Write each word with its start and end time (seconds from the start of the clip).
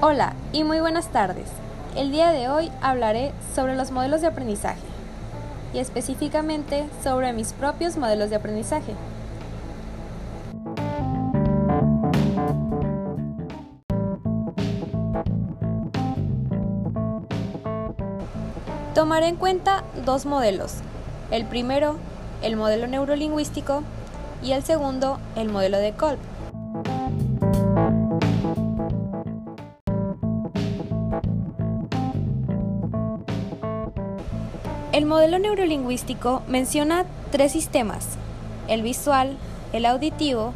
Hola 0.00 0.34
y 0.52 0.62
muy 0.62 0.78
buenas 0.78 1.08
tardes. 1.08 1.48
El 1.96 2.12
día 2.12 2.30
de 2.30 2.48
hoy 2.48 2.70
hablaré 2.80 3.32
sobre 3.52 3.74
los 3.74 3.90
modelos 3.90 4.20
de 4.20 4.28
aprendizaje 4.28 4.78
y 5.74 5.80
específicamente 5.80 6.88
sobre 7.02 7.32
mis 7.32 7.52
propios 7.52 7.96
modelos 7.96 8.30
de 8.30 8.36
aprendizaje. 8.36 8.94
Tomaré 18.94 19.26
en 19.26 19.36
cuenta 19.36 19.82
dos 20.06 20.26
modelos. 20.26 20.74
El 21.32 21.44
primero, 21.44 21.96
el 22.42 22.54
modelo 22.54 22.86
neurolingüístico 22.86 23.82
y 24.44 24.52
el 24.52 24.62
segundo, 24.62 25.18
el 25.34 25.48
modelo 25.48 25.78
de 25.78 25.92
Kolb. 25.94 26.20
El 34.98 35.06
modelo 35.06 35.38
neurolingüístico 35.38 36.42
menciona 36.48 37.04
tres 37.30 37.52
sistemas, 37.52 38.04
el 38.66 38.82
visual, 38.82 39.36
el 39.72 39.86
auditivo 39.86 40.52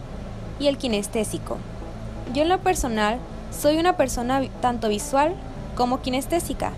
y 0.59 0.67
el 0.67 0.79
kinestésico. 0.79 1.59
Yo 2.35 2.43
en 2.43 2.49
lo 2.49 2.59
personal 2.59 3.21
soy 3.57 3.79
una 3.79 3.97
persona 3.97 4.43
tanto 4.61 4.89
visual 4.89 5.37
como 5.77 6.03
kinestésica. 6.03 6.73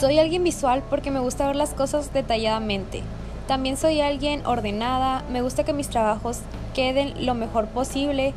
Soy 0.00 0.18
alguien 0.18 0.44
visual 0.44 0.82
porque 0.88 1.10
me 1.10 1.20
gusta 1.20 1.46
ver 1.46 1.56
las 1.56 1.74
cosas 1.74 2.14
detalladamente. 2.14 3.02
También 3.48 3.76
soy 3.76 4.00
alguien 4.00 4.46
ordenada, 4.46 5.24
me 5.30 5.42
gusta 5.42 5.62
que 5.62 5.74
mis 5.74 5.90
trabajos 5.90 6.38
queden 6.72 7.26
lo 7.26 7.34
mejor 7.34 7.66
posible 7.66 8.32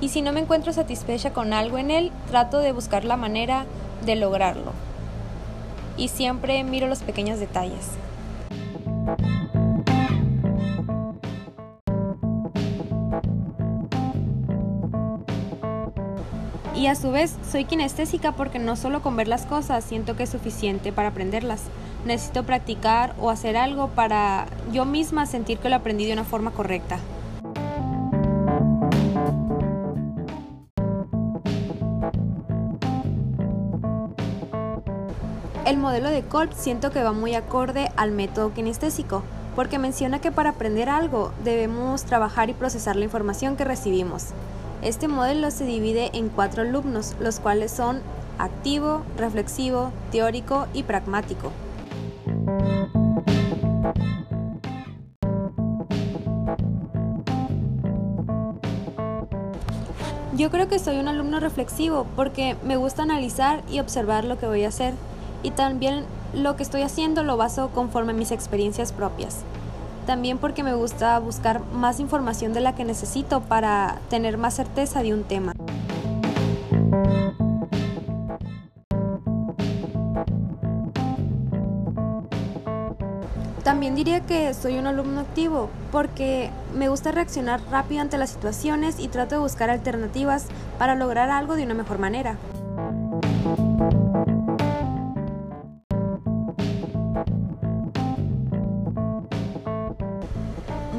y 0.00 0.08
si 0.08 0.22
no 0.22 0.32
me 0.32 0.40
encuentro 0.40 0.72
satisfecha 0.72 1.32
con 1.32 1.52
algo 1.52 1.78
en 1.78 1.90
él, 1.90 2.10
trato 2.28 2.58
de 2.58 2.72
buscar 2.72 3.04
la 3.04 3.16
manera 3.16 3.66
de 4.04 4.16
lograrlo. 4.16 4.72
Y 5.96 6.08
siempre 6.08 6.64
miro 6.64 6.86
los 6.86 7.00
pequeños 7.00 7.38
detalles. 7.38 7.90
Y 16.74 16.86
a 16.86 16.94
su 16.94 17.10
vez 17.10 17.36
soy 17.50 17.66
kinestésica 17.66 18.32
porque 18.32 18.58
no 18.58 18.74
solo 18.74 19.02
con 19.02 19.14
ver 19.14 19.28
las 19.28 19.44
cosas 19.44 19.84
siento 19.84 20.16
que 20.16 20.22
es 20.22 20.30
suficiente 20.30 20.92
para 20.92 21.08
aprenderlas. 21.08 21.64
Necesito 22.06 22.44
practicar 22.44 23.14
o 23.20 23.28
hacer 23.28 23.58
algo 23.58 23.88
para 23.88 24.46
yo 24.72 24.86
misma 24.86 25.26
sentir 25.26 25.58
que 25.58 25.68
lo 25.68 25.76
aprendí 25.76 26.06
de 26.06 26.14
una 26.14 26.24
forma 26.24 26.52
correcta. 26.52 26.98
El 35.70 35.78
modelo 35.78 36.10
de 36.10 36.22
Kolb 36.24 36.52
siento 36.52 36.90
que 36.90 37.04
va 37.04 37.12
muy 37.12 37.36
acorde 37.36 37.92
al 37.94 38.10
método 38.10 38.52
kinestésico, 38.52 39.22
porque 39.54 39.78
menciona 39.78 40.20
que 40.20 40.32
para 40.32 40.50
aprender 40.50 40.88
algo 40.88 41.30
debemos 41.44 42.02
trabajar 42.02 42.50
y 42.50 42.54
procesar 42.54 42.96
la 42.96 43.04
información 43.04 43.54
que 43.54 43.62
recibimos. 43.62 44.30
Este 44.82 45.06
modelo 45.06 45.52
se 45.52 45.64
divide 45.64 46.10
en 46.12 46.28
cuatro 46.28 46.62
alumnos, 46.62 47.14
los 47.20 47.38
cuales 47.38 47.70
son 47.70 48.00
activo, 48.36 49.02
reflexivo, 49.16 49.92
teórico 50.10 50.66
y 50.74 50.82
pragmático. 50.82 51.52
Yo 60.34 60.50
creo 60.50 60.66
que 60.66 60.80
soy 60.80 60.98
un 60.98 61.06
alumno 61.06 61.38
reflexivo 61.38 62.08
porque 62.16 62.56
me 62.64 62.76
gusta 62.76 63.04
analizar 63.04 63.62
y 63.70 63.78
observar 63.78 64.24
lo 64.24 64.36
que 64.36 64.46
voy 64.46 64.64
a 64.64 64.68
hacer 64.68 64.94
y 65.42 65.50
también 65.50 66.04
lo 66.34 66.56
que 66.56 66.62
estoy 66.62 66.82
haciendo 66.82 67.22
lo 67.22 67.36
baso 67.36 67.70
conforme 67.70 68.12
a 68.12 68.16
mis 68.16 68.30
experiencias 68.30 68.92
propias. 68.92 69.38
También 70.06 70.38
porque 70.38 70.62
me 70.62 70.74
gusta 70.74 71.18
buscar 71.18 71.62
más 71.72 72.00
información 72.00 72.52
de 72.52 72.60
la 72.60 72.74
que 72.74 72.84
necesito 72.84 73.40
para 73.42 74.00
tener 74.08 74.38
más 74.38 74.54
certeza 74.54 75.02
de 75.02 75.14
un 75.14 75.24
tema. 75.24 75.52
También 83.62 83.94
diría 83.94 84.20
que 84.20 84.52
soy 84.52 84.78
un 84.78 84.86
alumno 84.86 85.20
activo 85.20 85.68
porque 85.92 86.50
me 86.74 86.88
gusta 86.88 87.12
reaccionar 87.12 87.60
rápido 87.70 88.00
ante 88.00 88.18
las 88.18 88.30
situaciones 88.30 88.98
y 88.98 89.08
trato 89.08 89.36
de 89.36 89.42
buscar 89.42 89.70
alternativas 89.70 90.46
para 90.78 90.96
lograr 90.96 91.30
algo 91.30 91.54
de 91.54 91.64
una 91.64 91.74
mejor 91.74 91.98
manera. 91.98 92.36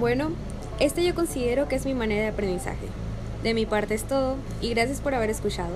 Bueno, 0.01 0.31
este 0.79 1.03
yo 1.03 1.13
considero 1.13 1.67
que 1.67 1.75
es 1.75 1.85
mi 1.85 1.94
manera 1.94 2.23
de 2.23 2.29
aprendizaje. 2.29 2.88
De 3.44 3.53
mi 3.53 3.67
parte 3.67 3.94
es 3.94 4.03
todo 4.03 4.35
y 4.59 4.72
gracias 4.72 5.00
por 5.00 5.13
haber 5.13 5.29
escuchado. 5.29 5.75